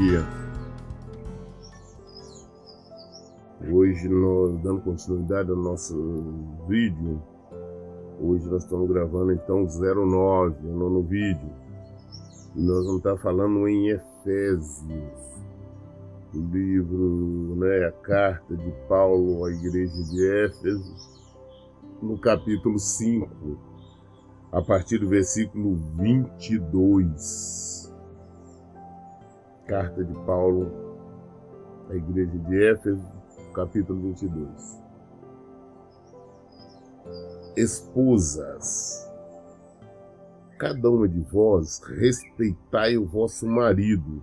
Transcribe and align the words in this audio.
dia. 0.00 0.26
Hoje 3.70 4.08
nós 4.08 4.62
dando 4.62 4.80
continuidade 4.80 5.50
ao 5.50 5.56
nosso 5.56 5.94
vídeo. 6.66 7.22
Hoje 8.18 8.46
nós 8.46 8.64
estamos 8.64 8.88
gravando 8.88 9.32
então 9.32 9.66
09, 9.66 10.66
o 10.66 10.76
nono 10.76 11.02
vídeo. 11.02 11.50
E 12.56 12.62
nós 12.62 12.84
vamos 12.86 12.98
estar 12.98 13.16
falando 13.18 13.68
em 13.68 13.90
Efésios, 13.90 14.82
o 16.34 16.38
livro, 16.50 17.56
né, 17.56 17.86
a 17.86 17.92
carta 17.92 18.56
de 18.56 18.70
Paulo 18.88 19.44
à 19.44 19.52
igreja 19.52 20.02
de 20.02 20.26
Éfeso, 20.46 20.94
no 22.00 22.18
capítulo 22.18 22.78
5, 22.78 23.28
a 24.50 24.62
partir 24.62 24.98
do 24.98 25.08
versículo 25.08 25.76
22 25.96 27.79
carta 29.70 30.04
de 30.04 30.12
Paulo 30.26 30.68
à 31.88 31.94
igreja 31.94 32.36
de 32.36 32.64
Éfeso, 32.64 33.08
capítulo 33.54 34.02
22. 34.02 34.82
Esposas, 37.56 39.08
cada 40.58 40.90
uma 40.90 41.08
de 41.08 41.20
vós 41.20 41.80
respeitai 41.86 42.96
o 42.96 43.06
vosso 43.06 43.46
marido, 43.46 44.20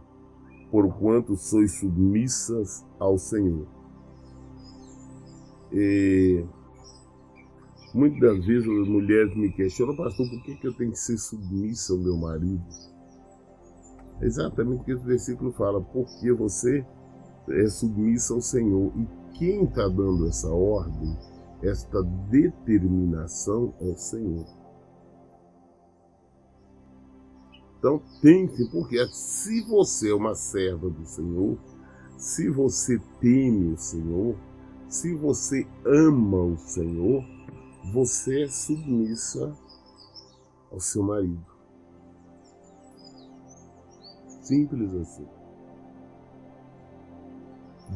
porquanto 0.69 1.37
sois 1.37 1.79
submissas 1.79 2.85
ao 2.99 3.17
Senhor. 3.17 3.65
E 5.71 6.43
muitas 7.93 8.19
das 8.19 8.45
vezes 8.45 8.67
as 8.67 8.87
mulheres 8.89 9.33
me 9.33 9.49
questionam, 9.53 9.95
pastor, 9.95 10.29
por 10.29 10.43
que, 10.43 10.55
que 10.55 10.67
eu 10.67 10.73
tenho 10.73 10.91
que 10.91 10.99
ser 10.99 11.17
submissa 11.17 11.93
ao 11.93 11.99
meu 11.99 12.17
marido? 12.17 12.96
Exatamente 14.21 14.81
o 14.81 14.83
que 14.83 14.91
esse 14.91 15.05
versículo 15.05 15.51
fala, 15.51 15.81
porque 15.81 16.31
você 16.33 16.85
é 17.49 17.67
submissa 17.67 18.33
ao 18.33 18.41
Senhor. 18.41 18.91
E 18.95 19.07
quem 19.37 19.63
está 19.63 19.87
dando 19.87 20.27
essa 20.27 20.49
ordem, 20.49 21.17
esta 21.61 22.01
determinação 22.29 23.73
é 23.79 23.85
o 23.85 23.97
Senhor. 23.97 24.45
Então 27.77 28.01
tem 28.21 28.47
que, 28.47 28.65
porque 28.71 29.05
se 29.13 29.61
você 29.61 30.09
é 30.09 30.15
uma 30.15 30.33
serva 30.33 30.89
do 30.89 31.05
Senhor, 31.05 31.57
se 32.17 32.49
você 32.49 32.99
teme 33.21 33.73
o 33.73 33.77
Senhor, 33.77 34.35
se 34.89 35.13
você 35.13 35.67
ama 35.85 36.43
o 36.43 36.57
Senhor, 36.57 37.23
você 37.93 38.43
é 38.43 38.47
submissa 38.47 39.53
ao 40.71 40.79
seu 40.79 41.03
marido. 41.03 41.56
Simples 44.47 44.93
assim. 44.93 45.27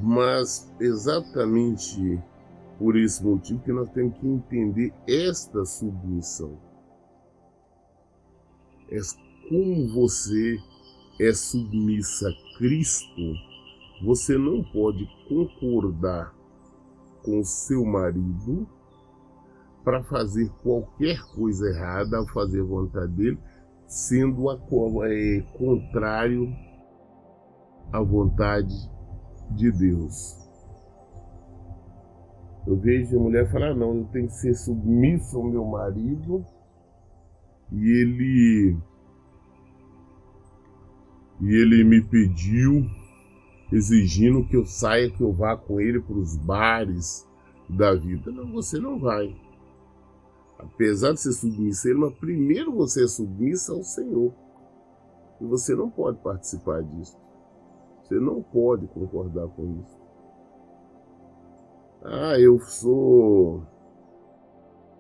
Mas 0.04 0.70
exatamente 0.82 2.22
por 2.78 2.98
esse 2.98 3.24
motivo 3.24 3.64
que 3.64 3.72
nós 3.72 3.90
temos 3.92 4.18
que 4.18 4.28
entender 4.28 4.94
esta 5.08 5.64
submissão. 5.64 6.58
É 8.90 9.00
como 9.48 9.94
você 9.94 10.58
é 11.22 11.32
submissa 11.32 12.28
a 12.28 12.58
Cristo, 12.58 13.22
você 14.04 14.38
não 14.38 14.62
pode 14.74 15.08
concordar 15.30 16.36
com 17.24 17.42
seu 17.46 17.86
marido 17.86 18.68
para 19.86 20.04
fazer 20.04 20.50
qualquer 20.62 21.22
coisa 21.34 21.70
errada 21.70 22.18
ao 22.18 22.28
fazer 22.28 22.62
vontade 22.62 23.14
dele 23.14 23.40
sendo 23.92 24.50
a, 24.50 24.58
é, 25.10 25.42
contrário 25.58 26.56
à 27.92 28.02
vontade 28.02 28.74
de 29.50 29.70
Deus. 29.70 30.40
Eu 32.66 32.78
vejo 32.78 33.20
a 33.20 33.22
mulher 33.22 33.52
falar, 33.52 33.76
não, 33.76 33.98
eu 33.98 34.06
tenho 34.06 34.28
que 34.28 34.36
ser 34.36 34.56
submissa 34.56 35.36
ao 35.36 35.44
meu 35.44 35.66
marido 35.66 36.46
e 37.70 38.02
ele 38.02 38.78
e 41.42 41.54
ele 41.62 41.84
me 41.84 42.02
pediu 42.02 42.86
exigindo 43.74 44.48
que 44.48 44.56
eu 44.56 44.66
saia, 44.66 45.10
que 45.10 45.22
eu 45.22 45.34
vá 45.34 45.58
com 45.58 45.82
ele 45.82 46.00
para 46.00 46.16
os 46.16 46.38
bares 46.38 47.28
da 47.68 47.94
vida. 47.94 48.32
Não, 48.32 48.50
você 48.54 48.80
não 48.80 48.98
vai 48.98 49.36
apesar 50.62 51.14
de 51.14 51.22
ser 51.22 51.34
submissa 51.34 51.88
a 51.88 51.92
ele, 51.92 52.00
mas 52.00 52.14
primeiro 52.16 52.72
você 52.72 53.04
é 53.04 53.08
submissa 53.08 53.74
ao 53.74 53.84
Senhor. 53.84 54.34
E 55.40 55.46
você 55.46 55.76
não 55.76 55.90
pode 55.90 56.20
participar 56.20 56.84
disso. 56.84 57.18
Você 58.04 58.20
não 58.20 58.42
pode 58.42 58.88
concordar 58.88 59.48
com 59.48 59.80
isso. 59.80 60.02
Ah, 62.04 62.40
eu 62.40 62.60
sou. 62.60 63.64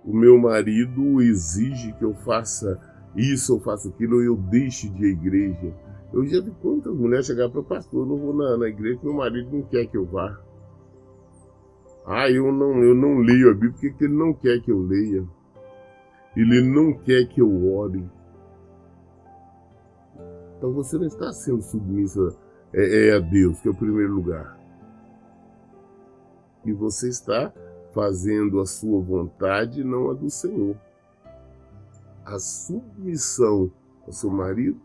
O 0.03 0.15
meu 0.15 0.37
marido 0.39 1.21
exige 1.21 1.93
que 1.93 2.03
eu 2.03 2.13
faça 2.13 2.79
isso, 3.15 3.53
eu 3.53 3.59
faça 3.59 3.89
aquilo, 3.89 4.21
eu 4.21 4.35
deixe 4.35 4.89
de 4.89 5.03
ir 5.03 5.09
à 5.09 5.11
igreja. 5.11 5.75
Eu 6.11 6.25
já 6.25 6.41
vi 6.41 6.51
quantas 6.61 6.93
mulheres 6.93 7.27
chegar 7.27 7.49
para 7.49 7.59
o 7.59 7.63
pastor, 7.63 8.01
eu 8.01 8.05
não 8.05 8.17
vou 8.17 8.33
na, 8.33 8.57
na 8.57 8.67
igreja, 8.67 8.99
meu 9.03 9.13
marido 9.13 9.49
não 9.51 9.61
quer 9.63 9.85
que 9.85 9.95
eu 9.95 10.05
vá. 10.05 10.39
Ah, 12.05 12.29
eu 12.29 12.51
não, 12.51 12.83
eu 12.83 12.95
não 12.95 13.19
leio 13.19 13.51
a 13.51 13.53
Bíblia 13.53 13.91
porque 13.91 14.05
ele 14.05 14.15
não 14.15 14.33
quer 14.33 14.59
que 14.61 14.71
eu 14.71 14.79
leia. 14.79 15.23
Ele 16.35 16.61
não 16.61 16.93
quer 16.93 17.27
que 17.27 17.41
eu 17.41 17.73
ore. 17.73 18.09
Então 20.57 20.71
você 20.71 20.97
não 20.97 21.07
está 21.07 21.33
sendo 21.33 21.61
submissa 21.61 22.37
é, 22.73 23.09
é 23.09 23.15
a 23.15 23.19
Deus, 23.19 23.59
que 23.59 23.67
é 23.67 23.71
o 23.71 23.75
primeiro 23.75 24.13
lugar. 24.13 24.57
E 26.63 26.71
você 26.71 27.09
está 27.09 27.51
fazendo 27.93 28.59
a 28.61 28.65
sua 28.65 29.01
vontade, 29.01 29.83
não 29.83 30.09
a 30.09 30.13
do 30.13 30.29
Senhor. 30.29 30.77
A 32.23 32.39
submissão 32.39 33.71
ao 34.05 34.13
seu 34.13 34.29
marido 34.29 34.79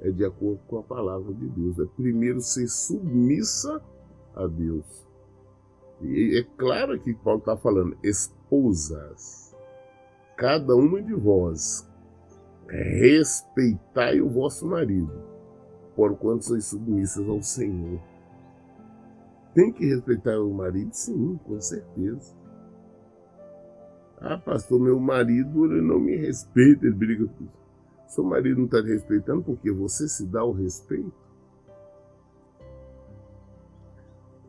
é 0.00 0.10
de 0.10 0.24
acordo 0.24 0.60
com 0.66 0.78
a 0.78 0.82
palavra 0.82 1.32
de 1.34 1.48
Deus. 1.48 1.78
É 1.78 1.84
primeiro 1.96 2.40
ser 2.40 2.66
submissa 2.66 3.80
a 4.34 4.46
Deus. 4.46 5.06
E 6.00 6.38
é 6.38 6.42
claro 6.56 6.98
que 6.98 7.14
Paulo 7.14 7.38
está 7.38 7.56
falando, 7.56 7.96
esposas 8.02 9.43
cada 10.36 10.74
uma 10.74 11.00
de 11.00 11.14
vós 11.14 11.88
respeitai 12.68 14.20
o 14.20 14.28
vosso 14.28 14.66
marido, 14.66 15.12
porquanto 15.94 16.44
sois 16.44 16.66
submissas 16.66 17.28
ao 17.28 17.42
Senhor. 17.42 18.00
Tem 19.54 19.72
que 19.72 19.86
respeitar 19.86 20.38
o 20.40 20.52
marido? 20.52 20.92
Sim, 20.92 21.38
com 21.44 21.60
certeza. 21.60 22.34
Ah, 24.20 24.38
pastor, 24.38 24.80
meu 24.80 24.98
marido 24.98 25.66
ele 25.66 25.80
não 25.80 26.00
me 26.00 26.16
respeita, 26.16 26.86
ele 26.86 26.94
briga 26.94 27.26
com 27.26 27.46
Seu 28.08 28.24
marido 28.24 28.58
não 28.58 28.64
está 28.64 28.82
te 28.82 28.88
respeitando 28.88 29.42
porque 29.42 29.70
você 29.70 30.08
se 30.08 30.26
dá 30.26 30.42
o 30.42 30.52
respeito? 30.52 31.12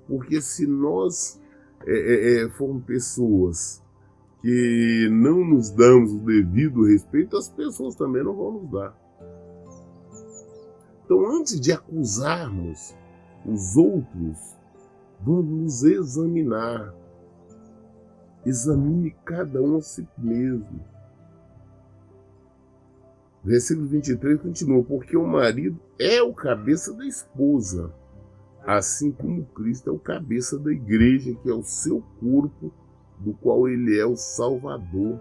Porque 0.08 0.42
se 0.42 0.66
nós 0.66 1.42
é, 1.86 1.94
é, 1.94 2.46
é 2.46 2.50
formos 2.50 2.84
pessoas 2.86 3.85
que 4.46 5.10
não 5.10 5.44
nos 5.44 5.72
damos 5.72 6.14
o 6.14 6.20
devido 6.20 6.86
respeito, 6.86 7.36
as 7.36 7.50
pessoas 7.50 7.96
também 7.96 8.24
não 8.24 8.36
vão 8.36 8.52
nos 8.52 8.70
dar. 8.70 8.96
Então, 11.04 11.26
antes 11.36 11.60
de 11.60 11.72
acusarmos 11.72 12.96
os 13.44 13.76
outros, 13.76 14.56
vamos 15.20 15.46
nos 15.46 15.84
examinar. 15.84 16.94
Examine 18.46 19.16
cada 19.26 19.60
um 19.64 19.78
a 19.78 19.82
si 19.82 20.08
mesmo. 20.16 20.80
Versículo 23.44 23.88
23 23.88 24.40
continua: 24.40 24.84
Porque 24.84 25.18
o 25.18 25.26
marido 25.26 25.80
é 25.98 26.22
o 26.22 26.36
cabeça 26.36 26.94
da 26.94 27.08
esposa, 27.08 27.92
assim 28.64 29.12
como 29.12 29.44
Cristo 29.44 29.90
é 29.90 29.92
o 29.92 29.98
cabeça 29.98 30.60
da 30.60 30.72
igreja, 30.72 31.34
que 31.34 31.50
é 31.50 31.54
o 31.54 31.64
seu 31.64 32.04
corpo 32.20 32.72
do 33.20 33.34
qual 33.34 33.68
ele 33.68 34.00
é 34.00 34.06
o 34.06 34.16
salvador. 34.16 35.20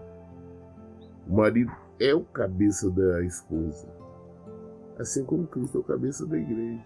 O 1.27 1.35
marido 1.35 1.71
é 1.99 2.13
o 2.13 2.23
cabeça 2.23 2.89
da 2.91 3.23
esposa, 3.23 3.87
assim 4.99 5.23
como 5.23 5.47
Cristo 5.47 5.77
é 5.77 5.81
o 5.81 5.83
cabeça 5.83 6.25
da 6.25 6.37
igreja. 6.37 6.85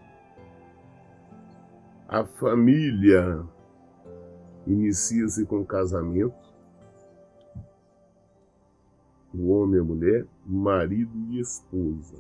A 2.07 2.23
família 2.25 3.43
inicia-se 4.65 5.45
com 5.45 5.61
o 5.61 5.65
casamento, 5.65 6.49
o 9.33 9.49
homem 9.49 9.77
e 9.77 9.79
a 9.79 9.83
mulher, 9.83 10.25
marido 10.45 11.17
e 11.29 11.39
esposa. 11.39 12.17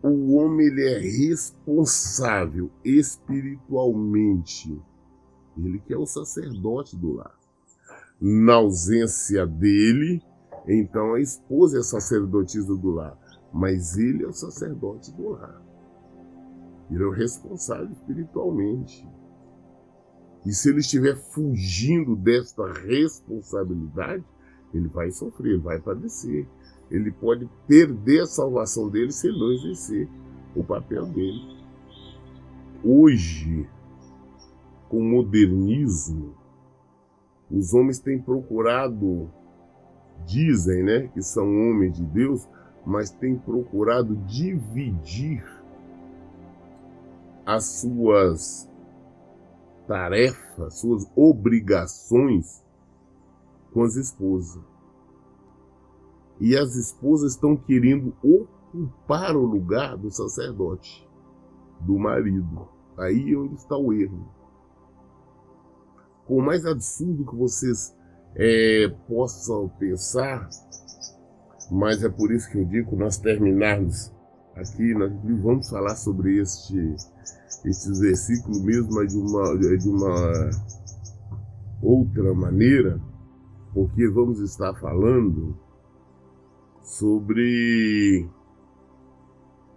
O 0.00 0.36
homem 0.36 0.68
ele 0.68 0.88
é 0.88 0.98
responsável 0.98 2.70
espiritualmente 2.84 4.80
ele 5.66 5.80
que 5.80 5.92
é 5.92 5.98
o 5.98 6.06
sacerdote 6.06 6.96
do 6.96 7.14
lar. 7.14 7.34
Na 8.20 8.54
ausência 8.54 9.46
dele, 9.46 10.22
então 10.66 11.14
a 11.14 11.20
esposa 11.20 11.78
é 11.78 11.82
sacerdotisa 11.82 12.76
do 12.76 12.90
lar. 12.90 13.16
mas 13.52 13.96
ele 13.96 14.24
é 14.24 14.26
o 14.26 14.32
sacerdote 14.32 15.10
do 15.12 15.30
lar. 15.30 15.62
Ele 16.90 17.02
é 17.02 17.06
o 17.06 17.10
responsável 17.10 17.90
espiritualmente. 17.90 19.08
E 20.44 20.52
se 20.52 20.70
ele 20.70 20.80
estiver 20.80 21.16
fugindo 21.16 22.14
desta 22.14 22.70
responsabilidade, 22.72 24.24
ele 24.72 24.88
vai 24.88 25.10
sofrer, 25.10 25.58
vai 25.58 25.78
padecer. 25.80 26.46
Ele 26.90 27.10
pode 27.10 27.48
perder 27.66 28.22
a 28.22 28.26
salvação 28.26 28.88
dele 28.88 29.12
se 29.12 29.28
ele 29.28 29.38
não 29.38 29.52
exercer 29.52 30.08
o 30.54 30.62
papel 30.62 31.06
dele. 31.06 31.58
Hoje, 32.82 33.68
com 34.88 34.98
o 34.98 35.04
modernismo, 35.04 36.34
os 37.50 37.72
homens 37.72 37.98
têm 37.98 38.20
procurado, 38.20 39.30
dizem 40.26 40.82
né, 40.82 41.08
que 41.08 41.22
são 41.22 41.46
homens 41.46 41.96
de 41.96 42.04
Deus, 42.04 42.48
mas 42.84 43.10
têm 43.10 43.36
procurado 43.36 44.16
dividir 44.26 45.44
as 47.44 47.64
suas 47.64 48.68
tarefas, 49.86 50.80
suas 50.80 51.10
obrigações 51.16 52.62
com 53.72 53.82
as 53.82 53.96
esposas. 53.96 54.62
E 56.40 56.56
as 56.56 56.76
esposas 56.76 57.32
estão 57.32 57.56
querendo 57.56 58.14
ocupar 58.22 59.34
o 59.34 59.44
lugar 59.44 59.96
do 59.96 60.10
sacerdote, 60.10 61.08
do 61.80 61.98
marido. 61.98 62.68
Aí 62.96 63.32
é 63.32 63.36
onde 63.36 63.54
está 63.54 63.76
o 63.76 63.92
erro. 63.92 64.37
Por 66.28 66.44
mais 66.44 66.66
absurdo 66.66 67.24
que 67.24 67.34
vocês 67.34 67.96
é, 68.36 68.86
possam 69.08 69.68
pensar, 69.78 70.46
mas 71.70 72.04
é 72.04 72.08
por 72.10 72.30
isso 72.30 72.50
que 72.50 72.58
eu 72.58 72.66
digo, 72.66 72.94
nós 72.96 73.16
terminarmos 73.16 74.12
aqui, 74.54 74.92
nós 74.92 75.10
vamos 75.42 75.70
falar 75.70 75.96
sobre 75.96 76.38
este, 76.38 76.76
estes 77.64 77.98
versículos 77.98 78.62
mesmo, 78.62 78.94
mas 78.94 79.08
de 79.08 79.18
uma, 79.18 79.58
de 79.58 79.88
uma 79.88 80.50
outra 81.82 82.34
maneira, 82.34 83.00
porque 83.72 84.06
vamos 84.08 84.40
estar 84.40 84.74
falando 84.74 85.56
sobre 86.82 88.28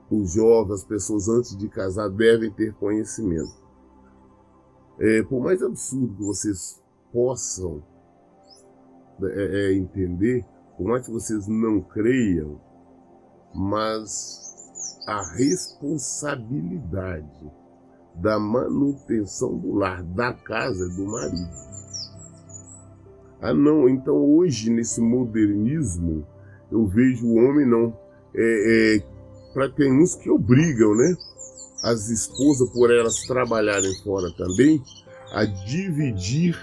os 0.09 0.33
jovens, 0.33 0.81
as 0.81 0.83
pessoas 0.83 1.29
antes 1.29 1.55
de 1.55 1.69
casar 1.69 2.09
devem 2.09 2.51
ter 2.51 2.73
conhecimento. 2.73 3.60
É, 5.03 5.23
por 5.23 5.41
mais 5.41 5.63
absurdo 5.63 6.15
que 6.15 6.21
vocês 6.21 6.79
possam 7.11 7.81
é, 9.23 9.71
é, 9.71 9.73
entender, 9.73 10.45
por 10.77 10.85
mais 10.85 11.07
que 11.07 11.11
vocês 11.11 11.47
não 11.47 11.81
creiam, 11.81 12.61
mas 13.51 15.01
a 15.07 15.23
responsabilidade 15.35 17.51
da 18.13 18.39
manutenção 18.39 19.57
do 19.57 19.73
lar, 19.73 20.03
da 20.03 20.33
casa 20.33 20.87
do 20.89 21.07
marido. 21.07 21.49
Ah, 23.41 23.55
não, 23.55 23.89
então 23.89 24.15
hoje 24.15 24.69
nesse 24.69 25.01
modernismo, 25.01 26.27
eu 26.71 26.85
vejo 26.85 27.25
o 27.25 27.37
homem 27.37 27.65
não. 27.65 27.97
É, 28.35 28.97
é, 28.97 29.03
para 29.51 29.67
tem 29.69 29.91
uns 29.91 30.13
que 30.13 30.29
obrigam, 30.29 30.95
né? 30.95 31.15
As 31.83 32.09
esposas, 32.09 32.69
por 32.71 32.91
elas 32.91 33.23
trabalharem 33.23 33.93
fora 34.03 34.31
também, 34.37 34.81
a 35.31 35.45
dividir 35.45 36.57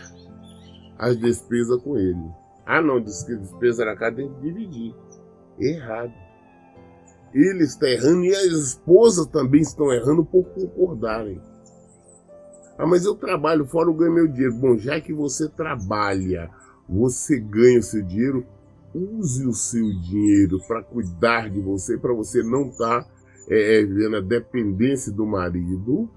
as 0.99 1.17
despesas 1.17 1.81
com 1.83 1.99
ele. 1.99 2.31
Ah, 2.67 2.83
não, 2.83 3.01
diz 3.01 3.23
que 3.23 3.35
despesa 3.35 3.85
na 3.85 3.97
casa 3.97 4.17
tem 4.17 4.29
que 4.29 4.41
dividir. 4.41 4.95
Errado. 5.59 6.13
Ele 7.33 7.65
está 7.65 7.89
errando 7.89 8.25
e 8.25 8.35
as 8.35 8.53
esposas 8.53 9.27
também 9.27 9.61
estão 9.61 9.93
errando 9.93 10.25
por 10.25 10.45
concordarem. 10.45 11.41
Ah, 12.79 12.87
mas 12.87 13.05
eu 13.05 13.15
trabalho 13.15 13.67
fora, 13.67 13.89
eu 13.89 13.95
ganho 13.95 14.13
meu 14.13 14.29
dinheiro. 14.29 14.55
Bom, 14.55 14.77
já 14.77 15.01
que 15.01 15.13
você 15.13 15.49
trabalha, 15.49 16.51
você 16.89 17.39
ganha 17.39 17.81
o 17.81 17.83
seu 17.83 18.03
dinheiro, 18.03 18.47
use 18.95 19.47
o 19.47 19.53
seu 19.53 19.85
dinheiro 20.01 20.59
para 20.67 20.83
cuidar 20.83 21.51
de 21.51 21.61
você, 21.61 21.99
para 21.99 22.15
você 22.15 22.43
não 22.43 22.69
estar 22.69 23.03
tá, 23.03 23.11
é, 23.49 23.79
é, 23.81 23.85
vivendo 23.85 24.17
a 24.17 24.21
dependência 24.21 25.13
do 25.13 25.27
marido. 25.27 26.09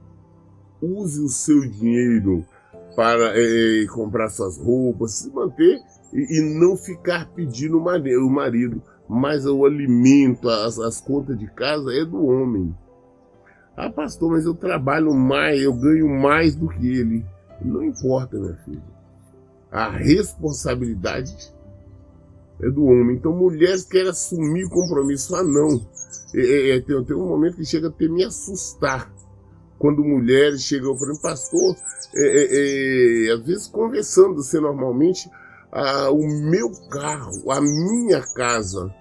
Use 0.82 1.22
o 1.22 1.30
seu 1.30 1.62
dinheiro 1.62 2.46
para 2.96 3.38
é, 3.38 3.84
é, 3.84 3.88
comprar 3.88 4.30
suas 4.30 4.58
roupas, 4.58 5.14
se 5.14 5.32
manter 5.32 5.80
e, 6.14 6.40
e 6.40 6.60
não 6.60 6.76
ficar 6.76 7.30
pedindo 7.32 7.78
o 7.78 8.30
marido. 8.30 8.82
Mas 9.08 9.46
o 9.46 9.66
alimento, 9.66 10.50
as, 10.50 10.80
as 10.80 11.00
contas 11.02 11.38
de 11.38 11.48
casa 11.48 11.94
é 11.94 12.06
do 12.06 12.26
homem. 12.26 12.76
Ah, 13.76 13.90
pastor, 13.90 14.32
mas 14.32 14.46
eu 14.46 14.54
trabalho 14.54 15.14
mais, 15.14 15.62
eu 15.62 15.74
ganho 15.74 16.08
mais 16.08 16.56
do 16.56 16.68
que 16.68 16.88
ele. 16.88 17.26
Não 17.62 17.84
importa, 17.84 18.38
minha 18.38 18.56
filha. 18.58 18.84
A 19.72 19.90
responsabilidade 19.90 21.54
é 22.62 22.70
do 22.70 22.86
homem. 22.86 23.16
Então, 23.16 23.36
mulheres 23.36 23.86
querem 23.86 24.10
assumir 24.10 24.66
o 24.66 24.70
compromisso. 24.70 25.36
Ah, 25.36 25.44
não. 25.44 25.82
É, 26.34 26.40
é, 26.40 26.78
é 26.78 26.82
tem, 26.82 27.04
tem, 27.04 27.16
um 27.16 27.28
momento 27.28 27.58
que 27.58 27.66
chega 27.66 27.88
até 27.88 28.08
me 28.08 28.24
assustar. 28.24 29.12
Quando 29.78 30.04
mulheres 30.04 30.62
chegam 30.62 30.96
para 30.96 31.08
mim, 31.08 31.20
pastor, 31.22 31.76
é, 32.16 32.22
é, 32.22 33.28
é, 33.28 33.34
às 33.34 33.46
vezes 33.46 33.68
conversando 33.68 34.36
você 34.36 34.60
normalmente, 34.60 35.30
ah, 35.72 36.12
o 36.12 36.28
meu 36.28 36.72
carro, 36.90 37.52
a 37.52 37.60
minha 37.60 38.22
casa, 38.36 38.94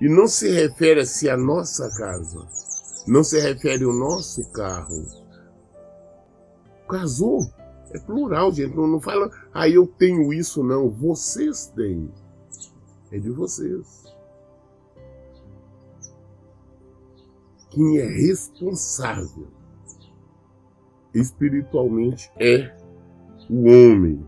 e 0.00 0.08
não 0.08 0.26
se 0.26 0.50
refere 0.50 1.00
a 1.00 1.06
si 1.06 1.28
a 1.30 1.36
nossa 1.36 1.88
casa, 1.96 2.46
não 3.08 3.24
se 3.24 3.40
refere 3.40 3.84
ao 3.84 3.94
nosso 3.94 4.52
carro. 4.52 5.06
Casou, 6.88 7.40
é 7.92 7.98
plural, 7.98 8.52
gente. 8.52 8.76
Não, 8.76 8.86
não 8.86 9.00
fala, 9.00 9.30
ah, 9.54 9.68
eu 9.68 9.86
tenho 9.86 10.32
isso, 10.32 10.62
não. 10.62 10.90
Vocês 10.90 11.72
têm 11.74 12.10
é 13.10 13.18
de 13.18 13.30
vocês. 13.30 14.05
Quem 17.76 17.98
é 17.98 18.06
responsável 18.06 19.48
espiritualmente 21.14 22.32
é 22.40 22.74
o 23.50 23.68
homem. 23.68 24.26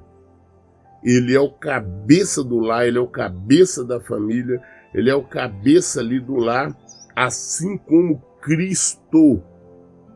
Ele 1.03 1.35
é 1.35 1.41
o 1.41 1.51
cabeça 1.51 2.45
do 2.45 2.59
lar, 2.59 2.87
ele 2.87 2.99
é 2.99 3.01
o 3.01 3.09
cabeça 3.09 3.83
da 3.83 3.99
família, 3.99 4.63
ele 4.93 5.09
é 5.09 5.15
o 5.15 5.27
cabeça 5.27 6.01
ali 6.01 6.21
do 6.21 6.35
lar, 6.35 6.77
assim 7.17 7.79
como 7.79 8.21
Cristo 8.43 9.43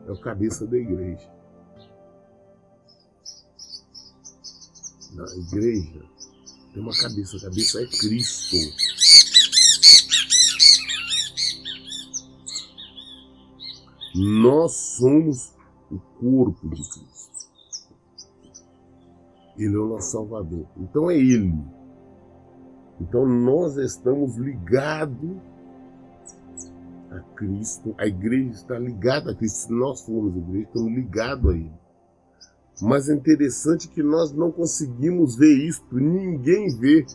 é 0.07 0.11
o 0.11 0.21
cabeça 0.21 0.67
da 0.67 0.77
igreja. 0.77 1.27
Na 5.15 5.25
igreja, 5.37 6.03
tem 6.71 6.83
uma 6.83 6.95
cabeça, 6.95 7.37
a 7.37 7.41
cabeça 7.41 7.81
é 7.81 7.87
Cristo. 7.87 8.57
Nós 14.15 14.73
somos 14.73 15.55
o 15.89 15.99
corpo 16.19 16.69
de 16.69 16.81
Cristo. 16.89 17.49
Ele 19.57 19.75
é 19.75 19.79
o 19.79 19.87
nosso 19.87 20.11
Salvador. 20.11 20.65
Então 20.77 21.09
é 21.09 21.17
Ele. 21.17 21.53
Então 22.99 23.25
nós 23.25 23.75
estamos 23.77 24.37
ligados 24.37 25.37
a 27.11 27.19
Cristo. 27.35 27.95
A 27.97 28.05
igreja 28.05 28.51
está 28.51 28.77
ligada 28.77 29.31
a 29.31 29.35
Cristo. 29.35 29.67
Se 29.67 29.73
nós 29.73 30.01
formos 30.01 30.35
igreja, 30.35 30.67
estamos 30.67 30.93
ligados 30.93 31.49
a 31.49 31.53
Ele. 31.53 31.83
Mas 32.81 33.09
é 33.09 33.13
interessante 33.13 33.87
que 33.87 34.01
nós 34.01 34.31
não 34.31 34.51
conseguimos 34.51 35.35
ver 35.35 35.67
isto, 35.67 35.95
ninguém 35.95 36.67
vê. 36.77 37.05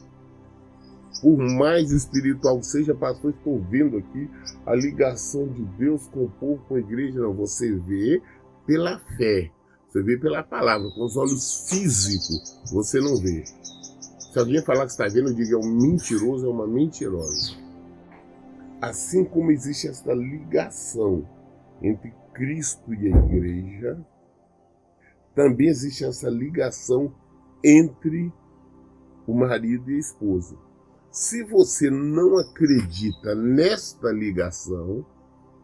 Por 1.20 1.36
mais 1.36 1.90
espiritual 1.90 2.60
que 2.60 2.66
seja, 2.66 2.94
pastor, 2.94 3.32
estou 3.32 3.60
vendo 3.60 3.96
aqui 3.96 4.30
a 4.64 4.74
ligação 4.74 5.48
de 5.48 5.64
Deus 5.64 6.06
com 6.08 6.24
o 6.24 6.30
povo, 6.30 6.62
com 6.68 6.76
a 6.76 6.80
igreja. 6.80 7.20
Não, 7.20 7.34
você 7.34 7.74
vê 7.74 8.22
pela 8.66 8.98
fé, 9.16 9.50
você 9.88 10.02
vê 10.02 10.16
pela 10.18 10.42
palavra, 10.42 10.88
com 10.90 11.04
os 11.04 11.16
olhos 11.16 11.68
físicos, 11.68 12.60
você 12.70 13.00
não 13.00 13.16
vê. 13.16 13.42
Se 14.32 14.38
alguém 14.38 14.62
falar 14.62 14.84
que 14.84 14.92
está 14.92 15.08
vendo, 15.08 15.34
diga 15.34 15.54
é 15.54 15.58
um 15.58 15.68
mentiroso, 15.68 16.46
é 16.46 16.50
uma 16.50 16.66
mentirosa. 16.66 17.56
Assim 18.80 19.24
como 19.24 19.50
existe 19.50 19.88
essa 19.88 20.12
ligação 20.12 21.26
entre 21.82 22.14
Cristo 22.32 22.94
e 22.94 23.12
a 23.12 23.16
igreja, 23.16 24.06
também 25.34 25.68
existe 25.68 26.04
essa 26.04 26.28
ligação 26.28 27.12
entre 27.64 28.32
o 29.26 29.34
marido 29.34 29.90
e 29.90 29.96
a 29.96 29.98
esposa. 29.98 30.67
Se 31.10 31.42
você 31.44 31.90
não 31.90 32.38
acredita 32.38 33.34
nesta 33.34 34.10
ligação, 34.10 35.04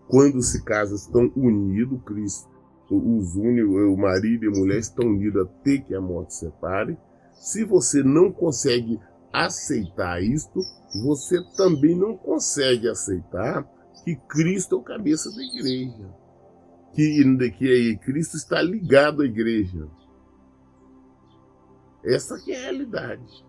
quando 0.09 0.43
se 0.43 0.63
casam 0.65 0.97
estão 0.97 1.33
unidos, 1.37 2.01
Cristo 2.05 2.55
os 2.91 3.35
une, 3.35 3.63
o 3.63 3.97
marido 3.97 4.45
e 4.45 4.49
a 4.49 4.51
mulher 4.51 4.79
estão 4.79 5.07
unidos 5.07 5.43
até 5.43 5.79
que 5.79 5.95
a 5.95 6.01
morte 6.01 6.35
separe. 6.35 6.99
Se 7.33 7.65
você 7.65 8.03
não 8.03 8.31
consegue 8.31 9.01
aceitar 9.33 10.23
isto, 10.23 10.61
você 11.03 11.43
também 11.57 11.97
não 11.97 12.17
consegue 12.17 12.89
aceitar 12.89 13.65
que 14.05 14.17
Cristo 14.29 14.77
é 14.77 14.79
o 14.79 14.83
cabeça 14.83 15.31
da 15.31 15.43
igreja. 15.43 16.15
Que, 16.93 17.51
que 17.51 17.97
Cristo 18.05 18.37
está 18.37 18.63
ligado 18.63 19.23
à 19.23 19.25
igreja. 19.25 19.89
Essa 22.05 22.35
é 22.35 22.39
a 22.39 22.61
realidade. 22.61 23.45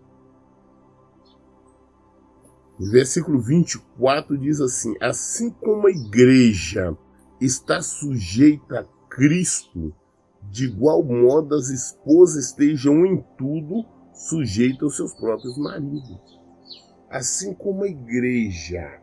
Versículo 2.78 3.40
24 3.40 4.36
diz 4.36 4.60
assim: 4.60 4.94
Assim 5.00 5.50
como 5.50 5.86
a 5.86 5.90
igreja 5.90 6.96
está 7.40 7.80
sujeita 7.80 8.80
a 8.80 8.84
Cristo, 9.08 9.94
de 10.42 10.66
igual 10.66 11.02
modo 11.02 11.54
as 11.54 11.70
esposas 11.70 12.46
estejam 12.46 13.06
em 13.06 13.24
tudo 13.38 13.84
sujeitas 14.12 14.82
aos 14.82 14.96
seus 14.96 15.14
próprios 15.14 15.56
maridos. 15.56 16.20
Assim 17.08 17.54
como 17.54 17.84
a 17.84 17.88
igreja 17.88 19.00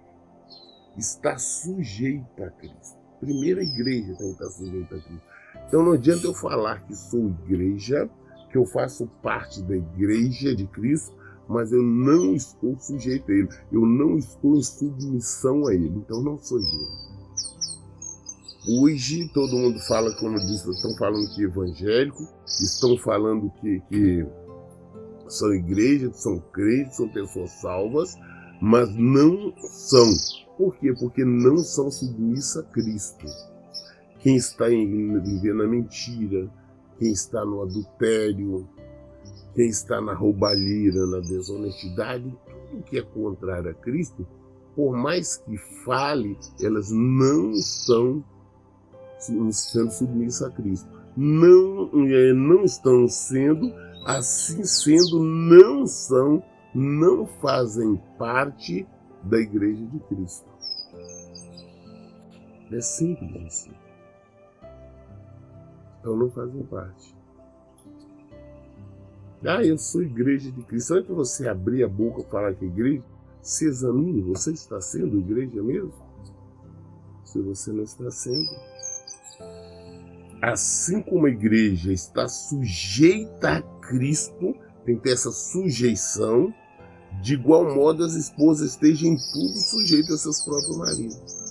está 0.97 1.37
sujeita 1.37 2.45
a 2.45 2.51
Cristo. 2.51 2.97
Primeiro 3.19 3.59
a 3.59 3.63
igreja 3.63 4.15
tem 4.17 4.27
que 4.27 4.33
estar 4.33 4.49
sujeita 4.49 4.95
a 4.95 5.01
Cristo. 5.01 5.27
Então 5.67 5.83
não 5.83 5.93
adianta 5.93 6.27
eu 6.27 6.33
falar 6.33 6.85
que 6.85 6.95
sou 6.95 7.29
igreja, 7.29 8.09
que 8.51 8.57
eu 8.57 8.65
faço 8.65 9.07
parte 9.21 9.63
da 9.63 9.75
igreja 9.75 10.55
de 10.55 10.67
Cristo, 10.67 11.15
mas 11.47 11.71
eu 11.71 11.83
não 11.83 12.33
estou 12.33 12.77
sujeito 12.79 13.31
a 13.31 13.35
Ele. 13.35 13.49
Eu 13.71 13.85
não 13.85 14.17
estou 14.17 14.57
em 14.57 14.63
submissão 14.63 15.67
a 15.67 15.73
Ele. 15.73 15.89
Então 15.97 16.21
não 16.21 16.37
sou 16.37 16.59
igreja. 16.59 17.13
Hoje 18.65 19.29
todo 19.33 19.57
mundo 19.57 19.77
fala, 19.81 20.15
como 20.15 20.39
disse, 20.39 20.69
estão 20.69 20.95
falando 20.95 21.27
que 21.35 21.41
é 21.41 21.45
evangélico, 21.45 22.25
estão 22.45 22.97
falando 22.97 23.51
que, 23.59 23.81
que 23.89 24.25
são 25.27 25.53
igrejas, 25.53 26.21
são 26.21 26.39
crentes, 26.39 26.95
são 26.95 27.09
pessoas 27.09 27.51
salvas, 27.59 28.15
mas 28.61 28.89
não 28.95 29.53
são. 29.57 30.13
Por 30.57 30.77
quê? 30.77 30.93
Porque 30.97 31.25
não 31.25 31.57
são 31.57 31.91
submissas 31.91 32.63
a 32.63 32.63
Cristo. 32.63 33.25
Quem 34.19 34.37
está 34.37 34.67
vivendo 34.67 35.63
a 35.63 35.67
mentira, 35.67 36.49
quem 36.97 37.11
está 37.11 37.43
no 37.43 37.63
adultério, 37.63 38.65
quem 39.53 39.67
está 39.67 40.01
na 40.01 40.13
roubalheira, 40.13 41.05
na 41.07 41.19
desonestidade, 41.19 42.35
tudo 42.69 42.83
que 42.83 42.97
é 42.97 43.01
contrário 43.01 43.69
a 43.69 43.73
Cristo, 43.73 44.25
por 44.75 44.95
mais 44.95 45.37
que 45.37 45.57
fale, 45.85 46.37
elas 46.61 46.91
não 46.91 47.51
estão 47.51 48.23
sendo 49.51 49.91
submissas 49.91 50.47
a 50.47 50.51
Cristo. 50.51 50.89
Não, 51.15 51.89
é, 52.07 52.33
não 52.33 52.63
estão 52.63 53.07
sendo, 53.07 53.71
assim 54.05 54.63
sendo, 54.63 55.23
não 55.23 55.85
são, 55.85 56.43
não 56.73 57.27
fazem 57.27 58.01
parte 58.17 58.87
da 59.23 59.37
igreja 59.37 59.85
de 59.85 59.99
Cristo. 59.99 60.47
É 62.71 62.81
simples 62.81 63.45
assim. 63.45 63.71
Então 65.99 66.17
não 66.17 66.29
fazem 66.31 66.63
parte. 66.63 67.12
Ah, 69.45 69.61
eu 69.61 69.77
sou 69.77 70.01
igreja 70.01 70.49
de 70.51 70.61
Cristo. 70.63 70.93
Antes 70.93 71.07
de 71.07 71.13
você 71.13 71.47
abrir 71.47 71.83
a 71.83 71.87
boca 71.87 72.21
e 72.21 72.31
falar 72.31 72.53
que 72.53 72.63
é 72.63 72.67
igreja, 72.67 73.03
se 73.41 73.65
examine. 73.65 74.21
Você 74.21 74.51
está 74.51 74.79
sendo 74.79 75.19
igreja 75.19 75.61
mesmo? 75.61 75.93
Se 77.25 77.41
você 77.41 77.71
não 77.73 77.83
está 77.83 78.09
sendo. 78.09 78.49
Assim 80.41 81.01
como 81.01 81.25
a 81.25 81.29
igreja 81.29 81.91
está 81.91 82.27
sujeita 82.27 83.57
a 83.57 83.61
Cristo, 83.81 84.55
tem 84.85 84.95
que 84.95 85.03
ter 85.03 85.13
essa 85.13 85.31
sujeição, 85.31 86.53
de 87.21 87.33
igual 87.33 87.75
modo 87.75 88.03
as 88.03 88.13
esposas 88.13 88.71
estejam 88.71 89.15
tudo 89.33 89.57
sujeitas 89.57 90.11
aos 90.11 90.21
seus 90.21 90.41
próprios 90.45 90.77
maridos. 90.77 91.43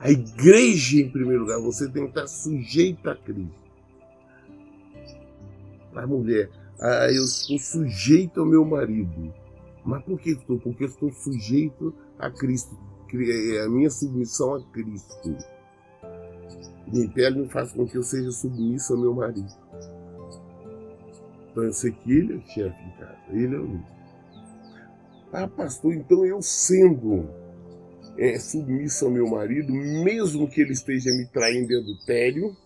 A 0.00 0.10
igreja, 0.10 0.98
em 0.98 1.10
primeiro 1.10 1.42
lugar, 1.42 1.60
você 1.60 1.88
tem 1.88 2.04
que 2.04 2.08
estar 2.10 2.26
sujeita 2.26 3.12
a 3.12 3.16
Cristo. 3.16 3.61
A 5.94 6.06
mulher, 6.06 6.50
ah, 6.80 7.08
eu 7.10 7.24
estou 7.24 7.58
sujeito 7.58 8.40
ao 8.40 8.46
meu 8.46 8.64
marido. 8.64 9.32
Mas 9.84 10.02
por 10.04 10.18
que 10.18 10.30
estou? 10.30 10.58
Porque 10.58 10.84
estou 10.84 11.12
sujeito 11.12 11.94
a 12.18 12.30
Cristo. 12.30 12.76
É 13.14 13.64
a 13.64 13.68
minha 13.68 13.90
submissão 13.90 14.54
a 14.54 14.64
Cristo. 14.72 15.36
Me 16.92 17.08
pega 17.08 17.38
e 17.40 17.48
faz 17.48 17.72
com 17.72 17.86
que 17.86 17.96
eu 17.96 18.02
seja 18.02 18.30
submisso 18.30 18.94
ao 18.94 19.00
meu 19.00 19.14
marido. 19.14 19.52
Então 21.50 21.64
eu 21.64 21.72
sei 21.72 21.92
que 21.92 22.10
ele 22.10 22.32
é 22.32 22.36
o 22.36 22.40
chefe 22.40 22.84
de 22.84 22.98
casa, 22.98 23.18
ele 23.30 23.54
é 23.54 23.58
o. 23.58 23.80
Ah, 25.32 25.48
pastor, 25.48 25.94
então 25.94 26.24
eu 26.24 26.40
sendo 26.40 27.28
é, 28.16 28.38
submisso 28.38 29.04
ao 29.04 29.10
meu 29.10 29.28
marido, 29.28 29.72
mesmo 29.72 30.48
que 30.48 30.60
ele 30.60 30.72
esteja 30.72 31.10
me 31.10 31.26
traindo 31.26 31.72
em 31.72 31.78
adultério, 31.78 32.56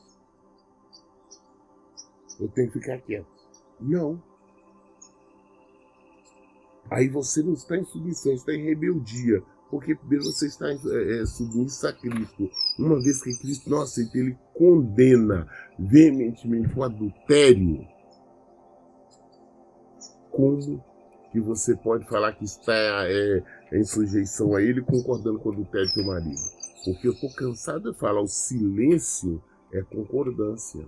eu 2.40 2.48
tenho 2.48 2.70
que 2.70 2.78
ficar 2.78 2.98
quieto. 2.98 3.26
Não. 3.80 4.22
Aí 6.90 7.08
você 7.08 7.42
não 7.42 7.54
está 7.54 7.76
em 7.76 7.84
submissão, 7.84 8.32
está 8.32 8.52
em 8.52 8.64
rebeldia. 8.64 9.42
Porque 9.70 9.96
primeiro 9.96 10.24
você 10.24 10.46
está 10.46 10.68
é, 10.68 11.20
é, 11.20 11.26
submisso 11.26 11.86
a 11.86 11.92
Cristo. 11.92 12.48
Uma 12.78 13.00
vez 13.02 13.20
que 13.22 13.36
Cristo 13.38 13.68
não 13.68 13.82
aceita, 13.82 14.16
ele 14.16 14.38
condena 14.54 15.48
veementemente 15.78 16.78
o 16.78 16.84
adultério. 16.84 17.86
Como 20.30 20.84
que 21.32 21.40
você 21.40 21.74
pode 21.76 22.08
falar 22.08 22.32
que 22.32 22.44
está 22.44 22.72
é, 23.08 23.42
em 23.72 23.84
sujeição 23.84 24.54
a 24.54 24.62
ele, 24.62 24.82
concordando 24.82 25.40
com 25.40 25.48
o 25.48 25.52
adultério 25.52 25.88
do 25.88 25.94
teu 25.94 26.06
marido? 26.06 26.40
Porque 26.84 27.08
eu 27.08 27.12
estou 27.12 27.34
cansado 27.34 27.92
de 27.92 27.98
falar, 27.98 28.20
o 28.20 28.28
silêncio 28.28 29.42
é 29.72 29.82
concordância. 29.82 30.86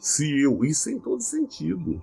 Se 0.00 0.40
eu, 0.40 0.64
isso 0.64 0.88
em 0.88 0.98
todo 0.98 1.20
sentido. 1.20 2.02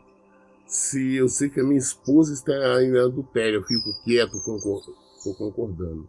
Se 0.67 1.15
eu 1.15 1.27
sei 1.27 1.49
que 1.49 1.59
a 1.59 1.63
minha 1.63 1.79
esposa 1.79 2.31
está 2.31 2.53
em 2.83 2.95
adultério, 2.95 3.59
eu 3.59 3.63
fico 3.63 4.03
quieto, 4.03 4.37
estou 4.37 5.35
concordando. 5.35 6.07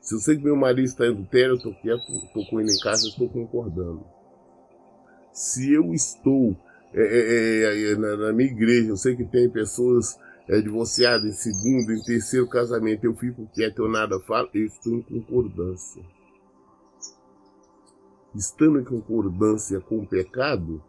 Se 0.00 0.14
eu 0.14 0.20
sei 0.20 0.36
que 0.36 0.44
meu 0.44 0.54
marido 0.54 0.84
está 0.84 1.06
em 1.06 1.10
adultério, 1.10 1.52
eu 1.52 1.56
estou 1.56 1.74
quieto, 1.74 2.02
estou 2.12 2.46
com 2.48 2.60
ele 2.60 2.72
em 2.72 2.78
casa, 2.78 3.08
estou 3.08 3.28
concordando. 3.28 4.04
Se 5.32 5.72
eu 5.72 5.92
estou 5.92 6.56
é, 6.92 7.02
é, 7.02 7.92
é, 7.92 7.96
na, 7.96 8.16
na, 8.16 8.32
minha 8.32 8.48
igreja, 8.48 8.90
eu 8.90 8.96
sei 8.96 9.16
que 9.16 9.24
tem 9.24 9.50
pessoas 9.50 10.16
é, 10.46 10.60
divorciadas 10.60 11.24
em 11.24 11.32
segundo, 11.32 11.92
em 11.92 12.02
terceiro 12.04 12.46
casamento, 12.46 13.04
eu 13.04 13.14
fico 13.16 13.50
quieto, 13.52 13.82
eu 13.82 13.88
nada 13.88 14.20
falo, 14.20 14.48
eu 14.54 14.66
estou 14.66 14.94
em 14.94 15.02
concordância. 15.02 16.02
Estando 18.32 18.78
em 18.78 18.84
concordância 18.84 19.80
com 19.80 19.98
o 19.98 20.06
pecado, 20.06 20.80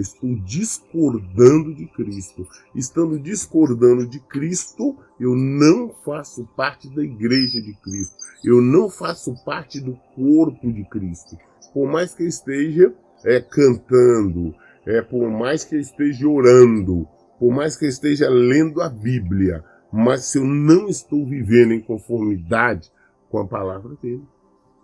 estou 0.00 0.34
discordando 0.36 1.74
de 1.74 1.86
Cristo. 1.86 2.46
Estando 2.74 3.18
discordando 3.18 4.06
de 4.06 4.18
Cristo, 4.20 4.96
eu 5.18 5.34
não 5.34 5.90
faço 6.04 6.48
parte 6.56 6.88
da 6.88 7.02
igreja 7.02 7.60
de 7.62 7.74
Cristo. 7.74 8.16
Eu 8.44 8.60
não 8.60 8.90
faço 8.90 9.34
parte 9.44 9.80
do 9.80 9.96
corpo 10.14 10.72
de 10.72 10.84
Cristo. 10.88 11.36
Por 11.72 11.88
mais 11.88 12.14
que 12.14 12.22
eu 12.22 12.28
esteja 12.28 12.94
é, 13.24 13.40
cantando, 13.40 14.54
é, 14.86 15.00
por 15.00 15.30
mais 15.30 15.64
que 15.64 15.76
eu 15.76 15.80
esteja 15.80 16.28
orando, 16.28 17.06
por 17.38 17.52
mais 17.52 17.76
que 17.76 17.84
eu 17.84 17.88
esteja 17.88 18.28
lendo 18.28 18.80
a 18.80 18.88
Bíblia, 18.88 19.64
mas 19.92 20.24
se 20.24 20.38
eu 20.38 20.44
não 20.44 20.88
estou 20.88 21.24
vivendo 21.24 21.72
em 21.72 21.80
conformidade 21.80 22.90
com 23.30 23.38
a 23.38 23.46
palavra 23.46 23.94
dele, 24.02 24.24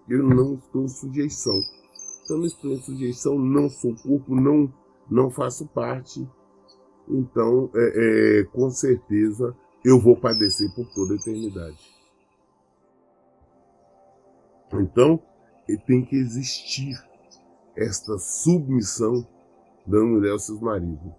eu 0.08 0.22
não 0.22 0.54
estou 0.54 0.84
em 0.84 0.88
sujeição. 0.88 1.60
Eu 2.28 2.38
não 2.38 2.46
estou 2.46 2.72
em 2.72 2.80
sujeição, 2.80 3.38
não 3.38 3.68
sou 3.68 3.94
corpo, 3.96 4.34
não 4.34 4.72
não 5.10 5.30
faço 5.30 5.66
parte, 5.66 6.26
então 7.08 7.70
é, 7.74 8.40
é, 8.40 8.44
com 8.44 8.70
certeza 8.70 9.56
eu 9.84 9.98
vou 9.98 10.16
padecer 10.16 10.72
por 10.74 10.86
toda 10.94 11.14
a 11.14 11.16
eternidade. 11.16 11.78
Então 14.72 15.20
tem 15.86 16.04
que 16.04 16.16
existir 16.16 16.94
esta 17.76 18.18
submissão 18.18 19.26
da 19.86 20.00
mulher 20.00 20.32
aos 20.32 20.46
seus 20.46 20.60
maridos. 20.60 21.12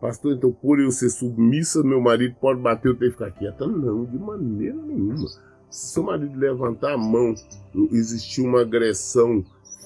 Pastor, 0.00 0.34
então 0.34 0.52
por 0.52 0.78
eu 0.78 0.90
ser 0.90 1.08
submissa, 1.08 1.82
meu 1.82 2.00
marido 2.00 2.36
pode 2.38 2.60
bater, 2.60 2.88
eu 2.88 2.98
tenho 2.98 3.10
que 3.10 3.16
ficar 3.18 3.30
quieta? 3.30 3.66
Não, 3.66 4.04
de 4.04 4.18
maneira 4.18 4.76
nenhuma. 4.76 5.28
Se 5.70 5.92
seu 5.92 6.02
marido 6.02 6.38
levantar 6.38 6.92
a 6.92 6.98
mão, 6.98 7.34
existir 7.90 8.42
uma 8.42 8.60
agressão 8.60 9.44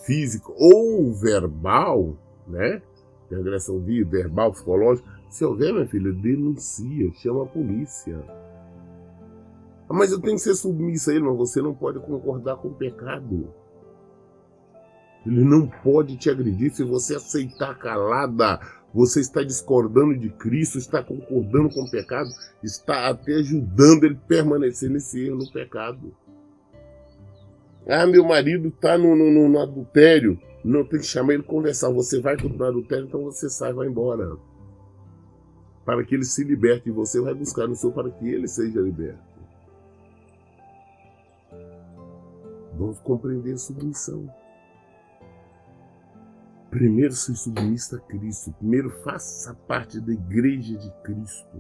física 0.09 0.51
ou 0.57 1.13
verbal, 1.13 2.17
né? 2.47 2.81
De 3.29 3.37
agressão 3.37 3.79
verbal, 3.79 4.53
psicológica. 4.53 5.07
Se 5.29 5.45
houver, 5.45 5.75
minha 5.75 5.87
filha, 5.87 6.11
denuncia, 6.11 7.13
chama 7.17 7.43
a 7.43 7.47
polícia. 7.47 8.19
Ah, 9.87 9.93
mas 9.93 10.11
eu 10.11 10.19
tenho 10.19 10.37
que 10.37 10.43
ser 10.43 10.55
submissa 10.55 11.11
a 11.11 11.15
ele, 11.15 11.25
mas 11.25 11.37
você 11.37 11.61
não 11.61 11.75
pode 11.75 11.99
concordar 12.01 12.57
com 12.57 12.69
o 12.69 12.75
pecado. 12.75 13.53
Ele 15.27 15.45
não 15.45 15.67
pode 15.67 16.17
te 16.17 16.31
agredir 16.31 16.75
se 16.75 16.83
você 16.83 17.17
aceitar 17.17 17.79
calada 17.79 18.59
você 18.93 19.21
está 19.21 19.43
discordando 19.43 20.17
de 20.17 20.31
Cristo, 20.31 20.79
está 20.79 21.03
concordando 21.03 21.69
com 21.69 21.83
o 21.83 21.91
pecado, 21.91 22.31
está 22.63 23.09
até 23.09 23.35
ajudando 23.35 24.05
ele 24.05 24.15
a 24.15 24.27
permanecer 24.27 24.89
nesse 24.89 25.27
erro 25.27 25.37
no 25.37 25.53
pecado. 25.53 26.17
Ah, 27.89 28.07
meu 28.07 28.23
marido 28.23 28.69
está 28.69 28.99
no, 28.99 29.17
no, 29.17 29.49
no, 29.49 29.59
adultério. 29.59 30.39
Não 30.63 30.85
tem 30.85 31.01
que 31.01 31.07
chamar 31.07 31.33
ele 31.33 31.43
conversar. 31.43 31.91
Você 31.91 32.21
vai 32.21 32.37
continuar 32.37 32.69
adultério, 32.69 33.07
então 33.07 33.25
você 33.25 33.49
sai, 33.49 33.73
vai 33.73 33.87
embora. 33.87 34.37
Para 35.87 36.05
que 36.05 36.15
ele 36.15 36.25
se 36.25 36.45
liberte. 36.45 36.91
E 36.91 36.93
você 36.93 37.19
vai 37.19 37.33
buscar 37.33 37.67
no 37.67 37.75
seu 37.75 37.91
para 37.91 38.11
que 38.11 38.29
ele 38.29 38.47
seja 38.47 38.79
liberto. 38.79 39.27
Vamos 42.75 43.01
compreender 43.01 43.55
a 43.55 43.59
submissão. 43.59 44.31
Primeiro 46.71 47.15
se 47.15 47.35
submissa 47.35 47.97
a 47.97 48.01
Cristo. 48.01 48.53
Primeiro 48.53 48.91
faça 49.03 49.55
parte 49.67 49.99
da 49.99 50.13
igreja 50.13 50.77
de 50.77 50.91
Cristo. 51.03 51.59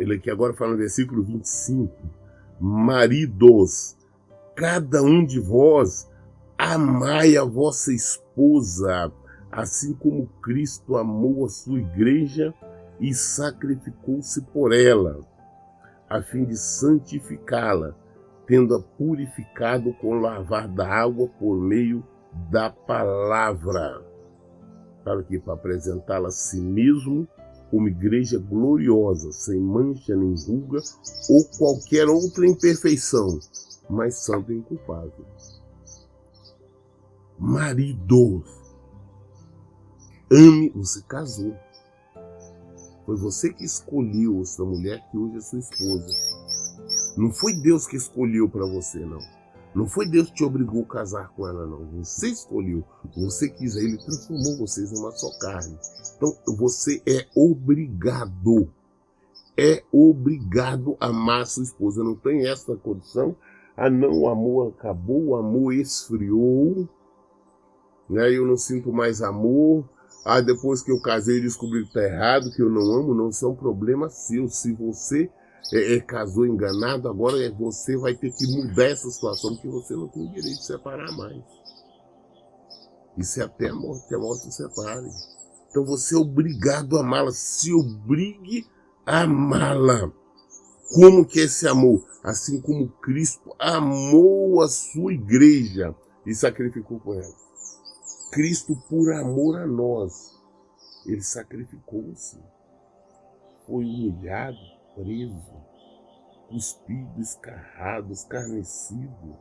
Ele 0.00 0.16
aqui 0.16 0.28
agora 0.28 0.52
fala 0.52 0.72
no 0.72 0.78
versículo 0.78 1.22
25. 1.22 2.23
Maridos, 2.60 3.96
cada 4.54 5.02
um 5.02 5.24
de 5.24 5.40
vós 5.40 6.08
amai 6.56 7.36
a 7.36 7.44
vossa 7.44 7.92
esposa, 7.92 9.12
assim 9.50 9.92
como 9.94 10.26
Cristo 10.42 10.96
amou 10.96 11.44
a 11.44 11.48
sua 11.48 11.80
igreja 11.80 12.54
e 13.00 13.12
sacrificou-se 13.12 14.40
por 14.52 14.72
ela, 14.72 15.20
a 16.08 16.22
fim 16.22 16.44
de 16.44 16.56
santificá-la 16.56 17.94
tendo-a 18.46 18.80
purificado 18.80 19.92
com 19.94 20.20
lavar 20.20 20.68
da 20.68 20.88
água 20.88 21.28
por 21.38 21.56
meio 21.56 22.04
da 22.50 22.70
palavra, 22.70 24.02
para 25.04 25.22
que 25.22 25.38
para 25.38 25.54
apresentá-la 25.54 26.28
a 26.28 26.32
si 26.32 26.60
mesmo 26.60 27.26
como 27.74 27.88
igreja 27.88 28.38
gloriosa, 28.38 29.32
sem 29.32 29.58
mancha 29.58 30.14
nem 30.14 30.32
ruga 30.46 30.80
ou 31.28 31.44
qualquer 31.58 32.06
outra 32.06 32.46
imperfeição, 32.46 33.40
mas 33.90 34.14
santo 34.18 34.52
e 34.52 34.58
inculpável. 34.58 35.26
Marido, 37.36 38.44
ame, 40.30 40.70
você 40.70 41.02
casou. 41.02 41.52
Foi 43.04 43.16
você 43.16 43.52
que 43.52 43.64
escolheu 43.64 44.40
essa 44.40 44.64
mulher 44.64 45.04
que 45.10 45.18
hoje 45.18 45.38
é 45.38 45.40
sua 45.40 45.58
esposa. 45.58 46.06
Não 47.16 47.32
foi 47.32 47.54
Deus 47.54 47.88
que 47.88 47.96
escolheu 47.96 48.48
para 48.48 48.66
você, 48.66 49.00
não. 49.00 49.18
Não 49.74 49.88
foi 49.88 50.06
Deus 50.06 50.28
que 50.28 50.34
te 50.34 50.44
obrigou 50.44 50.82
a 50.82 50.86
casar 50.86 51.28
com 51.30 51.48
ela, 51.48 51.66
não. 51.66 51.84
Você 52.02 52.28
escolheu. 52.28 52.84
Você 53.16 53.48
quis. 53.48 53.74
Ele 53.74 53.98
transformou 53.98 54.58
vocês 54.58 54.92
numa 54.92 55.10
só 55.10 55.28
carne. 55.40 55.76
Então 56.16 56.32
você 56.56 57.02
é 57.04 57.26
obrigado. 57.34 58.70
É 59.56 59.82
obrigado 59.92 60.96
a 61.00 61.06
amar 61.06 61.46
sua 61.46 61.64
esposa. 61.64 62.04
Não 62.04 62.14
tem 62.14 62.46
essa 62.46 62.76
condição. 62.76 63.34
Ah, 63.76 63.90
não, 63.90 64.12
o 64.12 64.28
amor 64.28 64.74
acabou, 64.78 65.28
o 65.28 65.36
amor 65.36 65.72
esfriou. 65.74 66.88
Né? 68.08 68.30
Eu 68.32 68.46
não 68.46 68.56
sinto 68.56 68.92
mais 68.92 69.22
amor. 69.22 69.84
Ah, 70.24 70.40
depois 70.40 70.82
que 70.82 70.92
eu 70.92 71.00
casei, 71.00 71.40
descobri 71.40 71.82
que 71.82 71.88
está 71.88 72.02
errado, 72.02 72.52
que 72.52 72.62
eu 72.62 72.70
não 72.70 72.82
amo. 72.92 73.12
Não, 73.12 73.28
isso 73.28 73.44
é 73.44 73.48
um 73.48 73.56
problema 73.56 74.08
seu. 74.08 74.48
Se 74.48 74.72
você 74.72 75.28
é, 75.72 75.94
é, 75.94 76.00
casou 76.00 76.46
enganado, 76.46 77.08
agora 77.08 77.42
é, 77.42 77.50
você 77.50 77.96
vai 77.96 78.14
ter 78.14 78.30
que 78.32 78.46
mudar 78.46 78.84
essa 78.84 79.08
situação, 79.10 79.54
porque 79.54 79.68
você 79.68 79.94
não 79.94 80.08
tem 80.08 80.26
direito 80.28 80.58
de 80.58 80.66
separar 80.66 81.10
mais. 81.12 81.42
Isso 83.16 83.40
é 83.40 83.44
até 83.44 83.68
a 83.68 83.74
morte, 83.74 84.08
que 84.08 84.14
a 84.14 84.18
morte 84.18 84.42
se 84.42 84.52
separe. 84.52 85.08
Então 85.70 85.84
você 85.84 86.14
é 86.14 86.18
obrigado 86.18 86.96
a 86.96 87.00
amá-la. 87.00 87.32
Se 87.32 87.72
obrigue 87.72 88.66
a 89.06 89.22
amá-la. 89.22 90.12
Como 90.92 91.24
que 91.24 91.40
é 91.40 91.44
esse 91.44 91.66
amor? 91.66 92.04
Assim 92.22 92.60
como 92.60 92.88
Cristo 92.88 93.54
amou 93.58 94.62
a 94.62 94.68
sua 94.68 95.12
igreja 95.12 95.94
e 96.26 96.34
sacrificou 96.34 97.00
por 97.00 97.16
ela. 97.16 97.34
Cristo, 98.30 98.76
por 98.88 99.12
amor 99.12 99.58
a 99.60 99.66
nós, 99.66 100.40
ele 101.06 101.22
sacrificou-se. 101.22 102.38
Foi 103.66 103.84
humilhado, 103.84 104.58
preso, 104.94 105.64
cuspido, 106.48 107.20
escarrado, 107.20 108.12
escarnecido, 108.12 109.36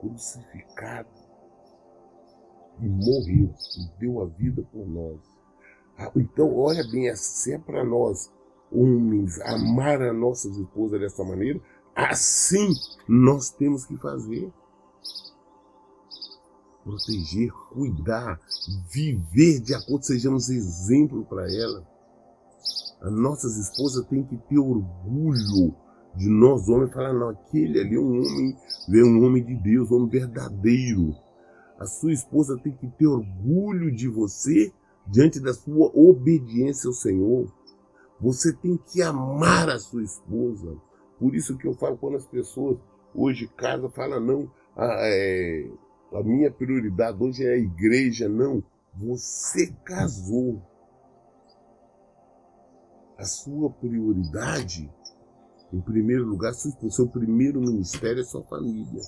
crucificado 0.00 1.08
e 2.80 2.88
morreu 2.88 3.54
e 3.78 3.98
deu 3.98 4.22
a 4.22 4.26
vida 4.26 4.62
por 4.62 4.86
nós. 4.86 5.20
Ah, 5.98 6.12
então, 6.16 6.54
olha 6.56 6.84
bem, 6.90 7.14
se 7.16 7.54
é 7.54 7.58
para 7.58 7.84
nós, 7.84 8.30
homens, 8.70 9.40
amar 9.40 10.02
a 10.02 10.12
nossas 10.12 10.56
esposas 10.56 11.00
dessa 11.00 11.24
maneira, 11.24 11.60
assim 11.94 12.68
nós 13.08 13.50
temos 13.50 13.86
que 13.86 13.96
fazer. 13.96 14.52
Proteger, 16.84 17.50
cuidar, 17.72 18.40
viver 18.88 19.60
de 19.60 19.74
acordo, 19.74 20.04
sejamos 20.04 20.48
exemplo 20.48 21.24
para 21.24 21.52
ela. 21.52 21.95
As 23.00 23.12
nossas 23.12 23.56
esposas 23.56 24.06
têm 24.06 24.24
que 24.24 24.36
ter 24.36 24.58
orgulho 24.58 25.74
de 26.16 26.28
nós 26.30 26.68
homens, 26.68 26.92
falar, 26.92 27.12
não, 27.12 27.28
aquele 27.28 27.78
ali 27.80 27.94
é 27.94 28.00
um 28.00 28.20
homem, 28.20 28.56
é 28.88 29.04
um 29.04 29.24
homem 29.24 29.44
de 29.44 29.54
Deus, 29.54 29.90
um 29.90 29.96
homem 29.96 30.08
verdadeiro. 30.08 31.14
A 31.78 31.84
sua 31.84 32.12
esposa 32.12 32.58
tem 32.58 32.72
que 32.72 32.88
ter 32.88 33.06
orgulho 33.06 33.94
de 33.94 34.08
você 34.08 34.72
diante 35.06 35.38
da 35.38 35.52
sua 35.52 35.90
obediência 35.94 36.88
ao 36.88 36.94
Senhor. 36.94 37.52
Você 38.18 38.52
tem 38.54 38.78
que 38.78 39.02
amar 39.02 39.68
a 39.68 39.78
sua 39.78 40.02
esposa. 40.02 40.74
Por 41.18 41.34
isso 41.34 41.56
que 41.58 41.68
eu 41.68 41.74
falo 41.74 41.98
quando 41.98 42.16
as 42.16 42.26
pessoas 42.26 42.78
hoje 43.14 43.46
casam, 43.56 43.90
falam, 43.90 44.20
não, 44.20 44.50
a, 44.74 44.86
é, 45.02 45.70
a 46.14 46.22
minha 46.22 46.50
prioridade 46.50 47.22
hoje 47.22 47.44
é 47.44 47.52
a 47.52 47.58
igreja. 47.58 48.26
Não, 48.26 48.62
você 48.94 49.70
casou 49.84 50.62
a 53.18 53.24
sua 53.24 53.70
prioridade, 53.70 54.90
em 55.72 55.80
primeiro 55.80 56.24
lugar, 56.24 56.52
o 56.52 56.90
seu 56.90 57.08
primeiro 57.08 57.60
ministério 57.60 58.20
é 58.20 58.24
sua 58.24 58.42
família. 58.42 59.00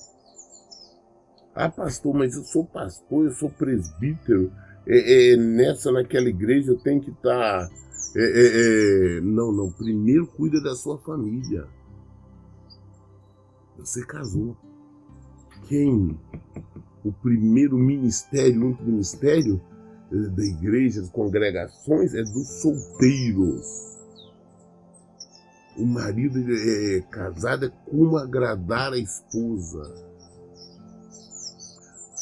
Ah, 1.54 1.68
pastor, 1.68 2.14
mas 2.14 2.34
eu 2.34 2.44
sou 2.44 2.64
pastor, 2.64 3.26
eu 3.26 3.32
sou 3.32 3.50
presbítero, 3.50 4.52
é, 4.86 5.32
é, 5.32 5.36
nessa, 5.36 5.92
naquela 5.92 6.28
igreja 6.28 6.72
eu 6.72 6.78
tenho 6.78 7.00
que 7.00 7.10
estar. 7.10 7.68
Tá, 7.68 7.70
é, 8.16 8.22
é, 8.22 9.18
é, 9.18 9.20
não, 9.20 9.52
não, 9.52 9.70
primeiro 9.70 10.26
cuida 10.26 10.62
da 10.62 10.74
sua 10.74 10.98
família. 10.98 11.66
Você 13.76 14.04
casou. 14.06 14.56
Quem? 15.68 16.18
O 17.04 17.12
primeiro 17.12 17.76
ministério, 17.76 18.62
o 18.62 18.66
único 18.66 18.82
ministério 18.82 19.60
eh, 20.10 20.16
da 20.30 20.44
igreja, 20.44 21.00
das 21.00 21.10
congregações, 21.10 22.14
é 22.14 22.22
dos 22.22 22.48
solteiros 22.62 23.97
o 25.78 25.86
marido 25.86 26.38
é, 26.38 26.96
é 26.96 27.00
casado 27.02 27.66
é 27.66 27.72
como 27.88 28.16
agradar 28.16 28.92
a 28.92 28.98
esposa. 28.98 29.82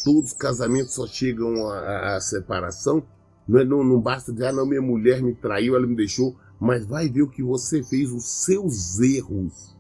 Todos 0.05 0.31
os 0.31 0.37
casamentos 0.37 0.95
só 0.95 1.07
chegam 1.07 1.69
à, 1.69 2.21
separação. 2.21 3.03
Não, 3.49 3.59
é, 3.59 3.65
não, 3.65 3.83
não 3.83 4.01
basta 4.01 4.33
dizer, 4.33 4.47
ah, 4.47 4.53
não, 4.53 4.67
minha 4.67 4.83
mulher 4.83 5.23
me 5.23 5.35
traiu, 5.35 5.75
ela 5.75 5.87
me 5.87 5.97
deixou. 5.97 6.37
Mas 6.61 6.87
vai 6.87 7.09
ver 7.09 7.23
o 7.23 7.31
que 7.31 7.43
você 7.43 7.83
fez, 7.83 8.11
os 8.13 8.45
seus 8.45 9.01
erros. 9.01 9.77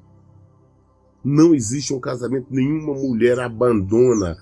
Não 1.22 1.54
existe 1.54 1.92
um 1.92 2.00
casamento, 2.00 2.46
nenhuma 2.50 2.94
mulher 2.94 3.38
abandona, 3.40 4.36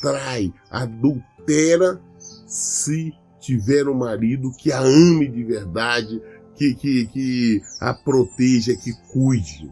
trai, 0.00 0.52
adultera 0.70 2.00
se 2.46 3.12
tiver 3.40 3.86
um 3.88 3.94
marido 3.94 4.50
que 4.52 4.72
a 4.72 4.80
ame 4.80 5.28
de 5.28 5.44
verdade, 5.44 6.20
que, 6.56 6.74
que, 6.74 7.06
que 7.06 7.62
a 7.80 7.92
proteja, 7.92 8.76
que 8.76 8.92
cuide. 9.12 9.70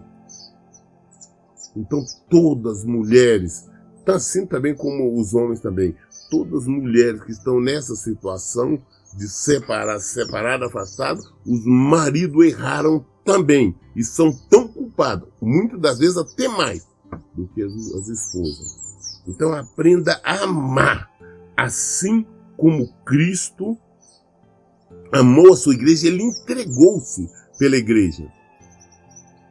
Então, 1.77 2.05
todas 2.29 2.81
as 2.81 2.85
mulheres, 2.85 3.69
tá 4.05 4.17
assim 4.17 4.47
também 4.47 4.75
como 4.75 5.19
os 5.19 5.35
homens 5.35 5.61
também, 5.61 5.95
todas 6.31 6.63
as 6.63 6.67
mulheres 6.67 7.23
que 7.23 7.33
estão 7.33 7.61
nessa 7.61 7.95
situação 7.95 8.81
de 9.15 9.29
separar, 9.29 9.99
separado, 10.01 10.65
afastado, 10.65 11.21
os 11.47 11.65
maridos 11.65 12.45
erraram 12.45 13.05
também 13.25 13.75
e 13.95 14.03
são 14.03 14.33
tão 14.51 14.69
culpados, 14.69 15.29
muitas 15.41 15.81
das 15.81 15.99
vezes 15.99 16.17
até 16.17 16.49
mais 16.49 16.87
do 17.35 17.47
que 17.49 17.63
as, 17.63 17.73
as 17.73 18.09
esposas. 18.09 18.83
Então 19.27 19.53
aprenda 19.53 20.21
a 20.25 20.43
amar, 20.43 21.11
assim 21.57 22.27
como 22.57 22.93
Cristo 23.05 23.79
amou 25.13 25.53
a 25.53 25.57
sua 25.57 25.75
igreja, 25.75 26.07
ele 26.07 26.23
entregou-se 26.23 27.29
pela 27.59 27.77
igreja. 27.77 28.27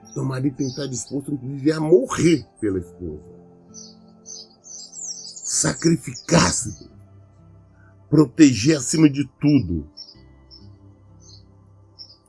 Então, 0.10 0.24
o 0.24 0.28
marido 0.28 0.56
tem 0.58 0.66
que 0.66 0.74
estar 0.74 0.88
disposto, 0.88 1.32
inclusive, 1.32 1.72
a 1.72 1.80
morrer 1.80 2.46
pela 2.60 2.80
esposa. 2.80 3.22
sacrificar-se, 5.44 6.90
proteger 8.10 8.78
acima 8.78 9.10
de 9.10 9.30
tudo. 9.40 9.88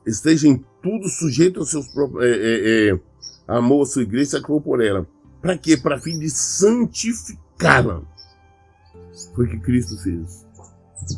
Esteja 0.07 0.49
em 0.49 0.65
tudo 0.83 1.09
sujeito 1.09 1.61
aos 1.61 1.71
seus 1.71 1.89
próprios. 1.89 2.25
É, 2.25 2.31
é, 2.31 2.91
é, 2.91 3.01
amou 3.47 3.83
a 3.83 3.87
sua 3.87 4.03
igreja 4.03 4.23
e 4.23 4.31
sacrificou 4.31 4.61
por 4.61 4.83
ela. 4.83 5.07
Para 5.41 5.57
quê? 5.57 5.77
Para 5.77 6.01
fim 6.01 6.19
de 6.19 6.29
santificá-la. 6.31 8.03
Foi 9.35 9.47
o 9.47 9.51
que 9.51 9.61
Cristo 9.61 9.97
fez. 9.99 10.47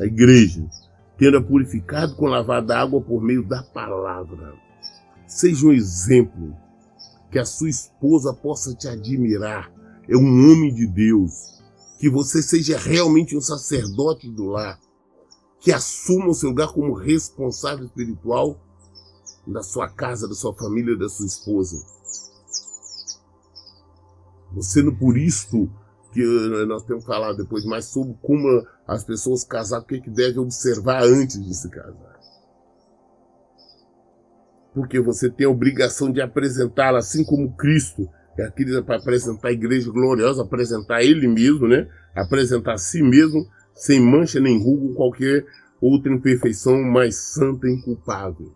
A 0.00 0.04
igreja, 0.04 0.66
tendo-a 1.16 1.42
purificado 1.42 2.16
com 2.16 2.26
lavada 2.26 2.76
água 2.76 3.00
por 3.00 3.22
meio 3.22 3.46
da 3.46 3.62
palavra. 3.62 4.54
Seja 5.26 5.66
um 5.66 5.72
exemplo 5.72 6.56
que 7.30 7.38
a 7.38 7.44
sua 7.44 7.68
esposa 7.68 8.32
possa 8.32 8.74
te 8.74 8.86
admirar. 8.88 9.72
É 10.08 10.16
um 10.16 10.52
homem 10.52 10.72
de 10.72 10.86
Deus. 10.86 11.62
Que 11.98 12.10
você 12.10 12.42
seja 12.42 12.78
realmente 12.78 13.36
um 13.36 13.40
sacerdote 13.40 14.30
do 14.30 14.46
lar. 14.46 14.78
Que 15.60 15.72
assuma 15.72 16.28
o 16.28 16.34
seu 16.34 16.50
lugar 16.50 16.72
como 16.72 16.92
responsável 16.92 17.86
espiritual 17.86 18.60
da 19.46 19.62
sua 19.62 19.88
casa, 19.88 20.28
da 20.28 20.34
sua 20.34 20.54
família, 20.54 20.96
da 20.96 21.08
sua 21.08 21.26
esposa. 21.26 21.84
Você 24.52 24.82
não 24.82 24.94
por 24.94 25.16
isto 25.16 25.70
que 26.14 26.66
nós 26.66 26.84
temos 26.84 27.04
que 27.04 27.10
falar 27.10 27.32
depois 27.32 27.64
mais 27.64 27.86
sobre 27.86 28.16
como 28.22 28.64
as 28.86 29.04
pessoas 29.04 29.44
casar, 29.44 29.80
o 29.80 29.84
que, 29.84 30.00
que 30.00 30.10
deve 30.10 30.38
observar 30.38 31.02
antes 31.02 31.42
de 31.44 31.54
se 31.54 31.68
casar. 31.68 32.14
Porque 34.72 35.00
você 35.00 35.28
tem 35.28 35.46
a 35.46 35.50
obrigação 35.50 36.10
de 36.10 36.20
apresentá-la 36.20 37.00
assim 37.00 37.24
como 37.24 37.54
Cristo, 37.56 38.08
é 38.38 38.44
aquele 38.44 38.80
para 38.82 38.96
apresentar 38.96 39.48
a 39.48 39.52
igreja 39.52 39.90
gloriosa, 39.90 40.42
apresentar 40.42 41.02
ele 41.02 41.28
mesmo, 41.28 41.68
né? 41.68 41.88
Apresentar 42.14 42.74
a 42.74 42.78
si 42.78 43.02
mesmo, 43.02 43.46
sem 43.74 44.00
mancha 44.00 44.40
nem 44.40 44.62
ruga 44.62 44.86
ou 44.86 44.94
qualquer 44.94 45.44
outra 45.80 46.12
imperfeição 46.12 46.82
mais 46.82 47.16
santa 47.16 47.68
e 47.68 47.72
inculpável. 47.72 48.52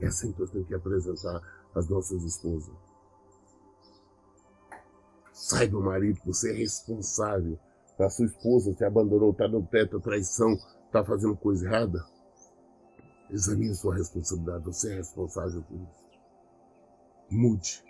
É 0.00 0.06
assim 0.06 0.32
que 0.32 0.40
nós 0.40 0.50
temos 0.50 0.68
que 0.68 0.74
apresentar 0.74 1.40
as 1.74 1.88
nossas 1.88 2.22
esposas. 2.22 2.85
Saiba, 5.36 5.78
marido, 5.78 6.18
você 6.24 6.50
é 6.50 6.54
responsável. 6.54 7.58
A 7.98 8.08
sua 8.08 8.24
esposa 8.24 8.72
te 8.72 8.84
abandonou, 8.84 9.32
está 9.32 9.46
no 9.46 9.62
teto, 9.66 10.00
traição, 10.00 10.54
está 10.86 11.04
fazendo 11.04 11.36
coisa 11.36 11.66
errada. 11.66 12.02
Examine 13.30 13.74
sua 13.74 13.94
responsabilidade. 13.94 14.64
Você 14.64 14.94
é 14.94 14.96
responsável 14.96 15.62
por 15.62 15.76
isso. 15.76 16.06
Mude. 17.30 17.84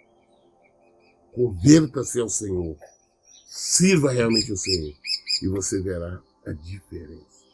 Converta-se 1.32 2.20
ao 2.20 2.28
Senhor. 2.28 2.76
Sirva 3.46 4.10
realmente 4.10 4.52
o 4.52 4.56
Senhor. 4.56 4.94
E 5.44 5.48
você 5.48 5.80
verá 5.80 6.20
a 6.44 6.52
diferença. 6.52 7.46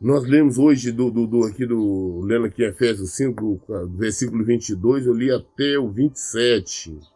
Nós 0.00 0.24
lemos 0.24 0.58
hoje 0.58 0.90
do, 0.90 1.12
do, 1.12 1.28
do 1.28 1.44
aqui 1.44 1.64
do 1.64 2.22
lendo 2.22 2.46
aqui 2.46 2.64
Efésios 2.64 3.12
5, 3.12 3.88
versículo 3.96 4.44
22, 4.44 5.06
eu 5.06 5.14
li 5.14 5.30
até 5.30 5.78
o 5.78 5.92
27 5.92 7.12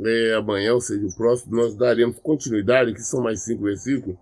é, 0.00 0.34
amanhã, 0.34 0.74
ou 0.74 0.80
seja, 0.80 1.06
o 1.06 1.14
próximo, 1.14 1.56
nós 1.56 1.74
daremos 1.76 2.18
continuidade, 2.18 2.92
que 2.92 3.02
são 3.02 3.22
mais 3.22 3.42
cinco 3.42 3.62
versículos. 3.64 4.18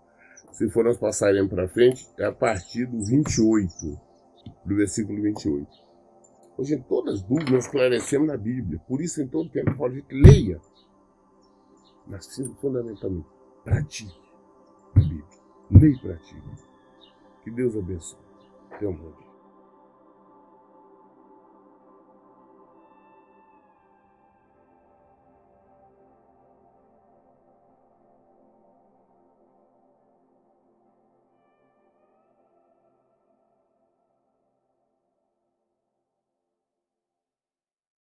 Se 0.52 0.68
for, 0.68 0.84
nós 0.84 0.98
passaremos 0.98 1.50
para 1.50 1.68
frente, 1.68 2.06
é 2.18 2.26
a 2.26 2.32
partir 2.32 2.86
do 2.86 3.02
28, 3.02 3.72
do 4.66 4.76
versículo 4.76 5.22
28. 5.22 5.66
Hoje, 6.58 6.74
em 6.74 6.82
todas 6.82 7.14
as 7.14 7.22
dúvidas, 7.22 7.50
nós 7.50 7.64
esclarecemos 7.64 8.28
na 8.28 8.36
Bíblia. 8.36 8.78
Por 8.86 9.00
isso, 9.00 9.22
em 9.22 9.26
todo 9.26 9.48
tempo, 9.48 9.70
eu 9.70 9.90
gente, 9.92 10.12
leia. 10.12 10.60
Mas, 12.06 12.26
fundamentalmente, 12.60 13.26
pratique 13.64 14.20
a 14.94 15.00
Bíblia. 15.00 15.24
Leia 15.70 15.94
e 15.94 15.98
pratique. 15.98 16.42
Que 17.42 17.50
Deus 17.50 17.74
abençoe. 17.76 18.20
Até 18.70 18.86
um. 18.86 19.21